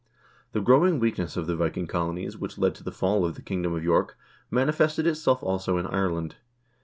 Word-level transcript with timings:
The 0.53 0.61
growing 0.61 0.97
weakness 0.99 1.37
of 1.37 1.45
the 1.45 1.55
Viking 1.55 1.85
colonies, 1.85 2.35
which 2.35 2.57
led 2.57 2.73
to 2.73 2.83
the 2.83 2.91
fall 2.91 3.23
of 3.23 3.35
the 3.35 3.43
kingdom 3.43 3.75
of 3.75 3.83
York, 3.83 4.17
manifested 4.49 5.05
itself 5.05 5.43
also 5.43 5.77
in 5.77 5.85
Ireland. 5.85 6.37